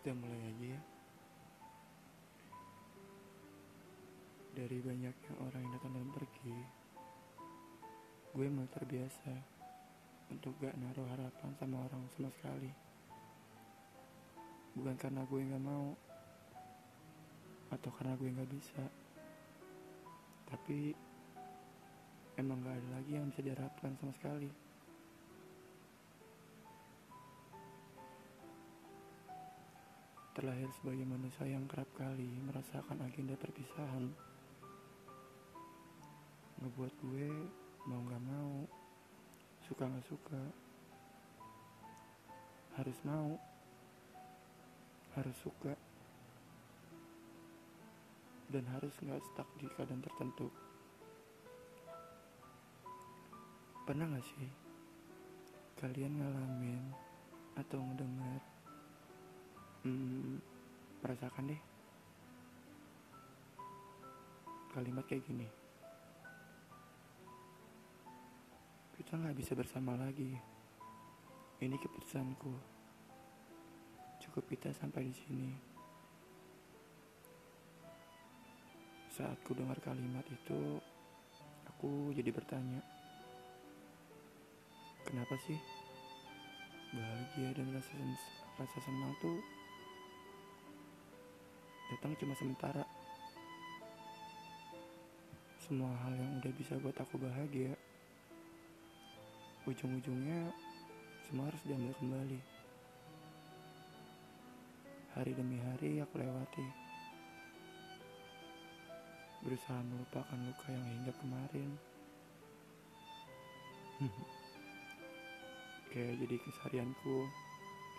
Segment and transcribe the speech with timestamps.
[0.00, 0.80] Kita mulai aja ya.
[4.56, 6.56] Dari banyaknya orang yang datang dan pergi,
[8.32, 9.36] gue mulai terbiasa
[10.32, 12.72] untuk gak naruh harapan sama orang sama sekali.
[14.72, 15.92] Bukan karena gue gak mau,
[17.68, 18.82] atau karena gue gak bisa,
[20.48, 20.96] tapi
[22.40, 24.69] emang gak ada lagi yang bisa diharapkan sama sekali.
[30.30, 34.14] Terlahir sebagai manusia yang kerap kali merasakan agenda perpisahan,
[36.62, 37.30] ngebuat gue
[37.90, 38.62] mau gak mau,
[39.66, 40.42] suka gak suka,
[42.78, 43.34] harus mau,
[45.18, 45.74] harus suka,
[48.54, 50.46] dan harus gak stuck di keadaan tertentu.
[53.82, 54.50] Pernah gak sih
[55.82, 56.94] kalian ngalamin
[57.58, 58.59] atau ngedengar
[59.84, 60.36] hmm,
[61.00, 61.62] merasakan deh.
[64.70, 65.48] Kalimat kayak gini.
[69.00, 70.36] Kita nggak bisa bersama lagi.
[71.60, 72.52] Ini keputusanku.
[74.20, 75.50] Cukup kita sampai di sini.
[79.10, 80.78] Saat ku dengar kalimat itu
[81.66, 82.78] aku jadi bertanya
[85.02, 85.58] kenapa sih?
[86.94, 89.59] Bahagia dan rasa senang tuh
[92.00, 92.80] datang cuma sementara.
[95.60, 97.76] Semua hal yang udah bisa buat aku bahagia,
[99.68, 100.48] ujung-ujungnya
[101.28, 102.40] semua harus diambil kembali.
[105.12, 106.64] Hari demi hari aku lewati,
[109.44, 111.70] berusaha melupakan luka yang hingga kemarin.
[115.92, 117.28] Kayak jadi keseharianku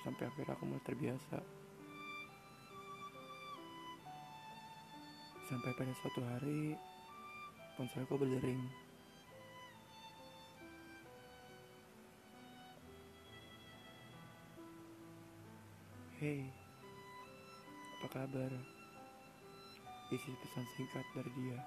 [0.01, 1.60] sampai akhirnya aku mulai terbiasa.
[5.51, 6.79] Sampai pada suatu hari
[7.75, 8.71] ponselku berdering.
[16.23, 16.47] Hei,
[17.99, 18.51] apa kabar?
[20.15, 21.59] Isi pesan singkat dari dia.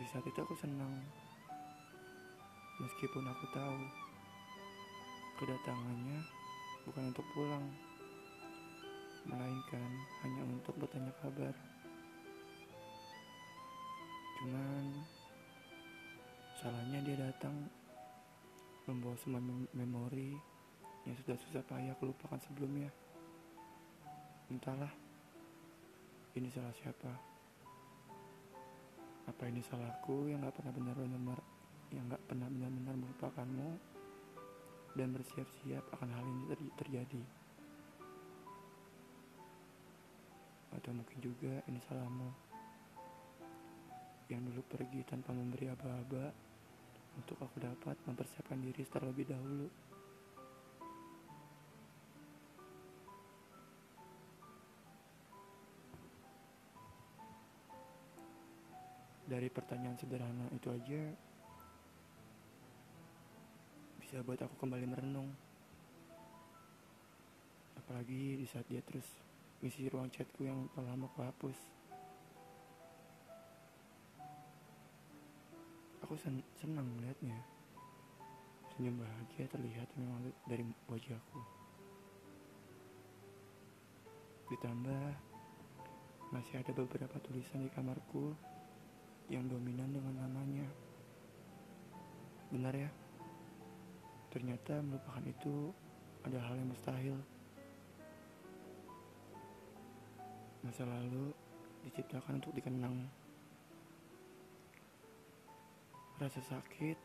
[0.00, 1.04] Di saat itu aku senang,
[2.80, 3.76] meskipun aku tahu
[5.36, 6.24] kedatangannya
[6.88, 7.68] bukan untuk pulang
[9.24, 9.90] melainkan
[10.24, 11.54] hanya untuk bertanya kabar.
[14.40, 14.84] Cuman
[16.60, 17.56] salahnya dia datang
[18.84, 20.36] membawa semua mem memori
[21.04, 22.88] yang sudah susah payah aku lupakan sebelumnya.
[24.52, 24.92] Entahlah,
[26.36, 27.12] ini salah siapa?
[29.24, 31.40] Apa ini salahku yang gak pernah benar-benar
[31.92, 33.70] yang gak pernah benar-benar melupakanmu
[35.00, 37.43] dan bersiap-siap akan hal ini ter terjadi?
[40.84, 42.28] Atau mungkin juga ini salahmu
[44.28, 46.28] yang dulu pergi tanpa memberi aba-aba
[47.16, 49.64] untuk aku dapat mempersiapkan diri terlebih dahulu.
[59.24, 61.02] Dari pertanyaan sederhana itu aja
[64.04, 65.32] bisa buat aku kembali merenung.
[67.80, 69.23] Apalagi di saat dia terus
[69.64, 71.58] isi ruang chatku yang telah lama aku hapus.
[76.04, 77.40] Aku sen senang melihatnya.
[78.76, 81.40] Senyum bahagia terlihat memang dari wajahku.
[84.52, 85.04] Ditambah
[86.28, 88.36] masih ada beberapa tulisan di kamarku
[89.32, 90.68] yang dominan dengan namanya.
[92.52, 92.90] Benar ya?
[94.28, 95.72] Ternyata melupakan itu
[96.20, 97.16] ada hal yang mustahil.
[100.64, 101.28] Masa lalu
[101.84, 103.04] diciptakan untuk dikenang.
[106.16, 106.96] Rasa sakit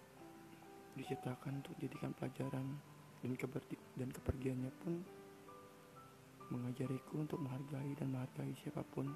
[0.95, 2.79] diciptakan untuk dijadikan pelajaran
[3.19, 3.31] dan,
[3.99, 5.03] dan kepergiannya pun
[6.49, 9.11] mengajariku untuk menghargai dan menghargai siapa pun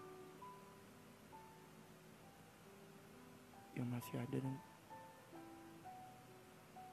[3.74, 4.56] yang masih ada dan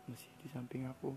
[0.07, 1.13] masih di samping aku.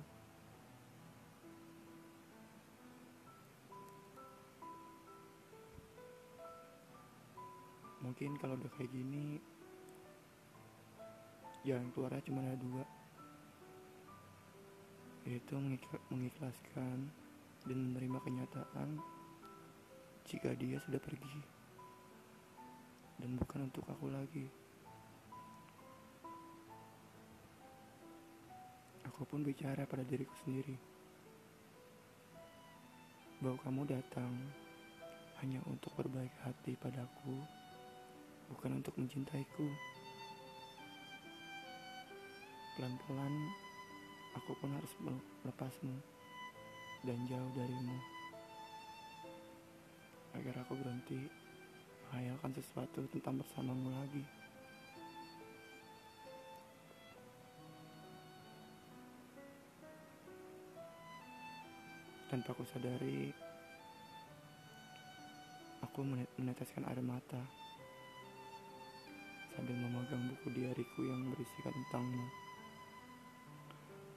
[8.04, 9.40] Mungkin kalau udah kayak gini
[11.64, 12.84] jalan keluarnya cuma ada dua.
[15.24, 15.56] Yaitu
[16.12, 17.08] mengikhlaskan
[17.64, 19.00] dan menerima kenyataan
[20.28, 21.40] jika dia sudah pergi.
[23.24, 24.52] Dan bukan untuk aku lagi.
[29.08, 30.76] Aku pun bicara pada diriku sendiri.
[33.40, 34.36] Bahwa kamu datang
[35.40, 37.40] hanya untuk berbaik hati padaku,
[38.52, 39.68] bukan untuk mencintaiku.
[42.74, 43.34] Pelan-pelan,
[44.34, 44.94] aku pun harus
[45.46, 45.96] melepasmu
[47.06, 47.98] dan jauh darimu.
[50.34, 51.30] Agar aku berhenti
[52.10, 54.26] menghayalkan sesuatu tentang bersamamu lagi.
[62.34, 63.30] Tanpa aku sadari,
[65.86, 66.02] aku
[66.42, 67.63] meneteskan air mata
[69.54, 72.26] sambil memegang buku diariku yang berisikan tentangmu.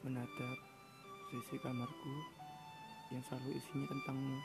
[0.08, 0.58] Menatap
[1.28, 2.14] sisi kamarku
[3.12, 4.38] yang selalu isinya tentangmu.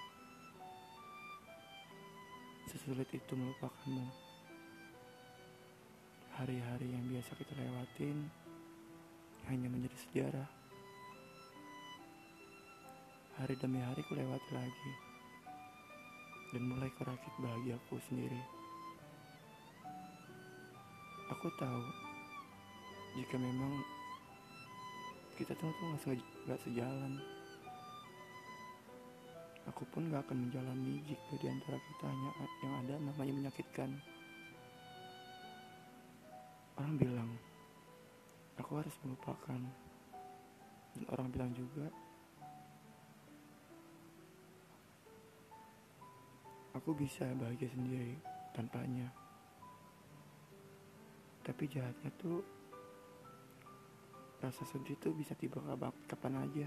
[2.67, 4.05] Sesulit itu melupakanmu.
[6.35, 8.27] Hari-hari yang biasa kita lewatin
[9.47, 10.49] hanya menjadi sejarah.
[13.39, 14.91] Hari demi hari ku lewati lagi
[16.51, 18.60] Dan mulai kurakit bahagiaku sendiri
[21.31, 21.83] Aku tahu
[23.15, 23.79] Jika memang
[25.39, 25.95] Kita tuh tuh
[26.47, 27.17] gak sejalan
[29.69, 32.31] Aku pun gak akan menjalani jika di antara kita hanya
[32.65, 33.93] yang ada namanya menyakitkan.
[36.81, 37.29] Orang bilang,
[38.57, 39.61] aku harus melupakan.
[40.97, 41.93] Dan orang bilang juga,
[46.71, 48.17] Aku bisa bahagia sendiri
[48.57, 49.11] tanpanya.
[51.51, 52.39] Tapi jahatnya tuh
[54.39, 55.59] rasa sedih tuh bisa tiba
[56.07, 56.63] kapan aja.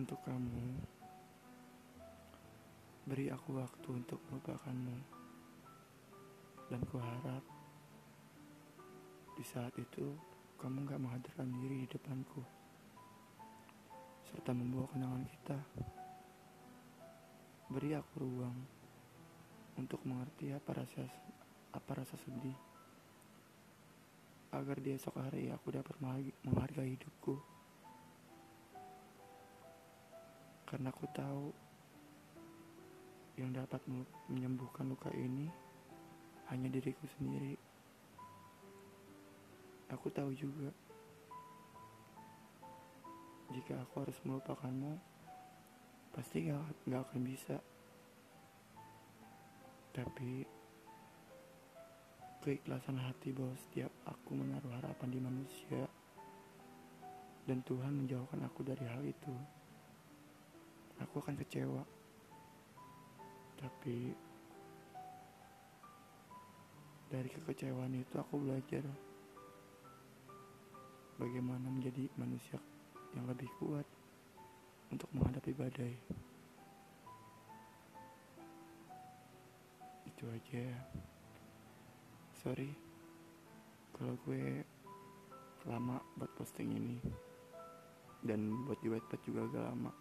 [0.00, 0.80] Untuk kamu,
[3.04, 4.96] beri aku waktu untuk melupakanmu.
[6.72, 7.44] Dan kuharap
[9.36, 10.16] di saat itu
[10.56, 12.40] kamu gak menghadirkan diri di depanku
[14.32, 15.60] serta membawa kenangan kita.
[17.68, 18.75] Beri aku ruang
[19.76, 21.04] untuk mengerti apa rasa
[21.76, 22.56] apa rasa sedih
[24.56, 25.96] agar di esok hari aku dapat
[26.44, 27.36] menghargai hidupku.
[30.66, 31.44] Karena aku tahu
[33.36, 33.84] yang dapat
[34.32, 35.52] menyembuhkan luka ini
[36.48, 37.60] hanya diriku sendiri.
[39.92, 40.72] Aku tahu juga
[43.54, 44.98] jika aku harus melupakanmu,
[46.16, 47.56] pasti gak, gak akan bisa.
[49.96, 50.44] Tapi
[52.44, 55.88] keikhlasan hati bahwa setiap aku menaruh harapan di manusia
[57.48, 59.32] dan Tuhan menjauhkan aku dari hal itu,
[61.00, 61.80] aku akan kecewa.
[63.56, 64.12] Tapi
[67.08, 68.84] dari kekecewaan itu aku belajar
[71.16, 72.60] bagaimana menjadi manusia
[73.16, 73.88] yang lebih kuat
[74.92, 75.96] untuk menghadapi badai.
[80.16, 80.64] Itu aja.
[82.40, 82.72] Sorry
[83.92, 84.64] kalau gue
[85.68, 86.96] lama buat posting ini
[88.24, 89.92] dan buat di Wattpad juga agak lama.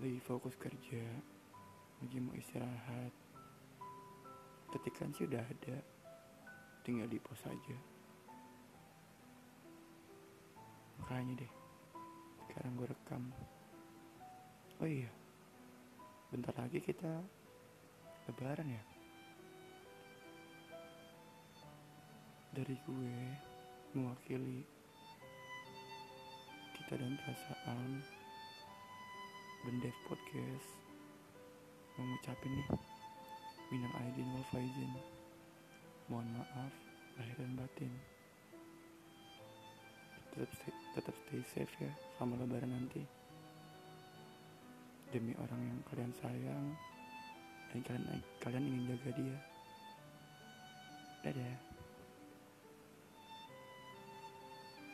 [0.00, 1.04] Lagi fokus kerja,
[2.00, 3.12] lagi mau istirahat.
[4.72, 5.76] Ketikan sih udah ada
[6.82, 7.78] tinggal di pos aja
[10.98, 11.52] makanya deh
[12.46, 13.22] sekarang gue rekam
[14.82, 15.06] oh iya.
[16.34, 17.22] Bentar lagi kita
[18.26, 18.82] lebaran ya?
[22.50, 23.14] Dari gue
[23.94, 24.66] mewakili
[26.74, 28.02] kita dan perasaan
[29.62, 30.68] dan Dev Podcast
[31.94, 32.68] mengucapin nih
[33.70, 34.92] minang aidin wal faizin.
[36.10, 36.74] Mohon maaf
[37.22, 37.92] lahir dan batin.
[40.34, 43.21] Tetap stay, tetap stay safe ya sama lebaran nanti
[45.12, 46.66] demi orang yang kalian sayang.
[47.70, 49.38] Dan kalian kalian ingin jaga dia.
[51.22, 51.71] Dadah